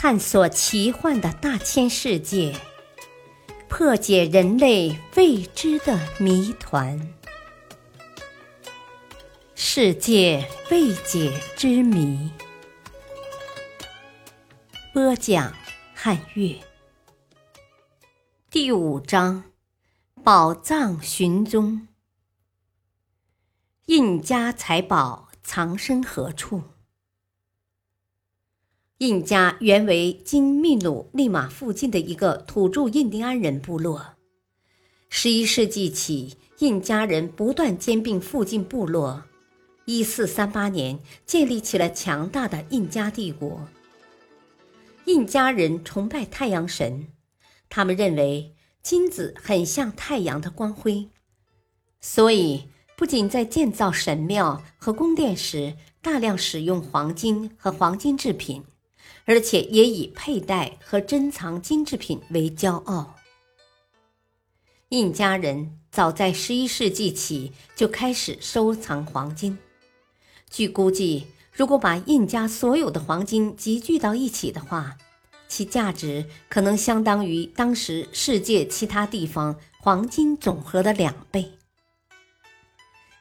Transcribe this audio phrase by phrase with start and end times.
[0.00, 2.54] 探索奇幻的大千世界，
[3.68, 7.12] 破解人类未知的谜团。
[9.56, 12.30] 世界未解之谜。
[14.94, 15.52] 播讲：
[15.92, 16.56] 汉乐。
[18.52, 19.50] 第五章：
[20.22, 21.88] 宝藏寻踪。
[23.86, 26.62] 印加财宝藏身何处？
[28.98, 34.16] 印加原为今秘鲁利马附近的一个土著印第安人部落。
[35.08, 39.22] 十一世纪起，印加人不断兼并附近部落。
[39.84, 43.68] 一四三八年，建立起了强大的印加帝国。
[45.04, 47.06] 印加人崇拜太阳神，
[47.68, 51.08] 他们认为金子很像太阳的光辉，
[52.00, 52.64] 所以
[52.96, 58.64] 不仅在建造神庙和宫殿时大量使用黄金和黄金制品。
[59.28, 63.14] 而且也以佩戴和珍藏金制品为骄傲。
[64.88, 69.58] 印加人早在十一世纪起就开始收藏黄金。
[70.48, 74.96] 据估计，如果把印加所有的黄金集聚到一起的话，
[75.46, 81.52] 其价值可能相当于当时世界其他地方黄金总和的两倍。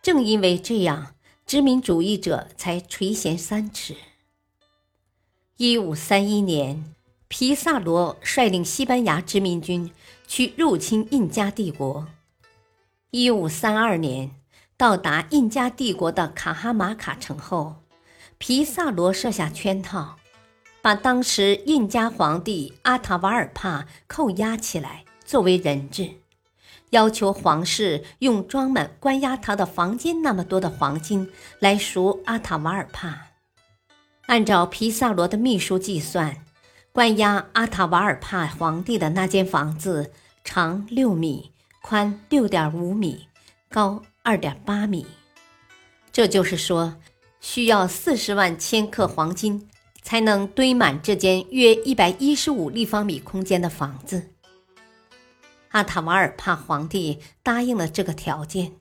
[0.00, 3.94] 正因为这样，殖民主义者才垂涎三尺。
[5.62, 6.94] 一五三一年，
[7.28, 9.92] 皮萨罗率领西班牙殖民军
[10.26, 12.08] 去入侵印加帝国。
[13.10, 14.30] 一五三二年，
[14.78, 17.76] 到达印加帝国的卡哈马卡城后，
[18.38, 20.16] 皮萨罗设下圈套，
[20.80, 26.08] 把当时印加皇帝阿塔瓦尔帕扣押起来作为人质，
[26.88, 33.26] 要求皇室用装满关押他的房间那么多的黄金来赎阿塔瓦尔帕。
[34.30, 36.44] 按照皮萨罗的秘书计算，
[36.92, 40.12] 关押阿塔瓦尔帕皇帝的那间房子
[40.44, 41.50] 长六米，
[41.82, 43.26] 宽六点五米，
[43.68, 45.04] 高二点八米。
[46.12, 46.94] 这就是说，
[47.40, 49.68] 需要四十万千克黄金
[50.00, 54.30] 才能堆满这间约一百一十五立方米空间的房子。
[55.70, 58.74] 阿塔瓦尔帕皇帝答应了这个条件，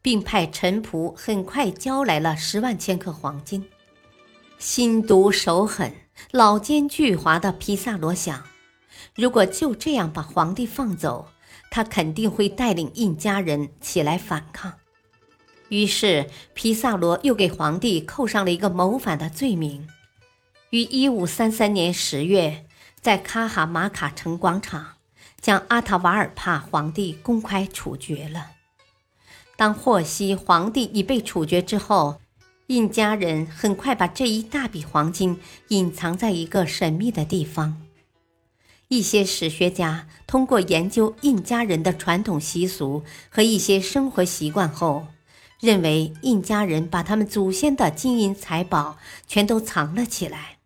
[0.00, 3.66] 并派臣仆很快交来了十万千克黄金。
[4.58, 5.94] 心毒手狠、
[6.30, 8.44] 老奸巨猾的皮萨罗想，
[9.14, 11.28] 如果就这样把皇帝放走，
[11.70, 14.74] 他肯定会带领印加人起来反抗。
[15.68, 19.88] 于是，皮萨罗又给皇帝扣上了一个谋反的罪名。
[20.70, 22.66] 于一五三三年十月，
[23.00, 24.94] 在卡哈马卡城广场，
[25.40, 28.52] 将阿塔瓦尔帕皇帝公开处决了。
[29.56, 32.20] 当获悉皇帝已被处决之后，
[32.68, 35.38] 印加人很快把这一大笔黄金
[35.68, 37.82] 隐藏在一个神秘的地方。
[38.88, 45.06] 一些史学家通过研究印加人的传统习俗和一些生活习惯后，
[45.60, 48.96] 认为印加人把他们祖先的金银财宝
[49.26, 50.58] 全都藏了起来。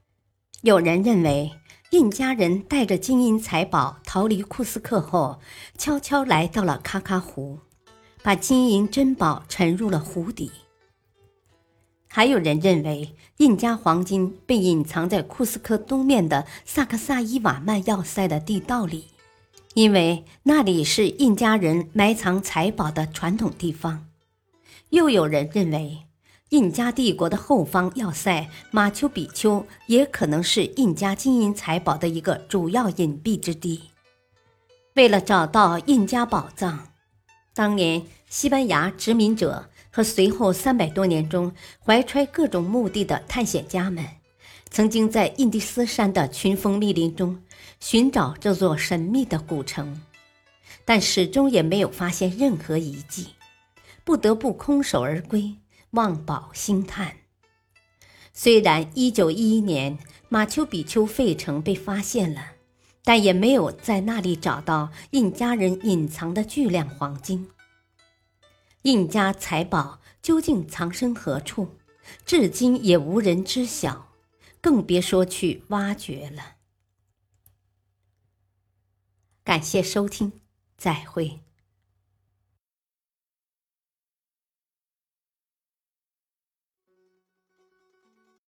[0.62, 1.52] 有人认为，
[1.90, 5.40] 印加人带着金银财宝逃离库斯克后，
[5.76, 7.58] 悄悄来到了喀喀湖，
[8.22, 10.50] 把金银珍宝沉入了湖底。
[12.18, 19.04] 还有人认为，印加黄金被隐藏在库斯科东面的萨克萨伊瓦曼要塞的地道里，
[19.74, 24.08] 因为那里是印加人埋藏财宝的传统地方。
[24.88, 25.98] 又有人认为，
[26.48, 33.82] 印加帝国的后方要塞马丘比丘也可能是印加金银财宝的一个主要隐蔽之地。
[34.96, 36.88] 为了找到印加宝藏，
[37.54, 39.70] 当年西班牙殖民者。
[39.98, 41.52] 和随后三百多年中
[41.84, 44.06] 怀揣各种目的的探险家们，
[44.70, 47.42] 曾经在印第斯山的群峰密林中
[47.80, 50.00] 寻找这座神秘的古城，
[50.84, 53.30] 但始终也没有发现任何遗迹，
[54.04, 55.56] 不得不空手而归，
[55.90, 57.16] 望宝兴叹。
[58.32, 59.98] 虽然1911年
[60.28, 62.52] 马丘比丘费城被发现了，
[63.02, 67.48] 但也没有在那里找到印加人隐藏的巨量黄金。
[68.88, 71.76] 印家财宝究竟藏身何处，
[72.24, 74.14] 至今也无人知晓，
[74.62, 76.56] 更别说去挖掘了。
[79.44, 80.32] 感谢收听，
[80.78, 81.40] 再会。